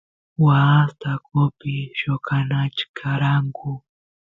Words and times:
waas 0.43 0.89
taqopi 1.01 1.73
lloqanachkaranku 1.99 3.69